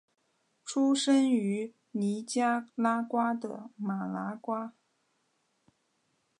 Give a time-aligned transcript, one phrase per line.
[0.65, 4.73] 出生于尼加拉瓜的马拿瓜。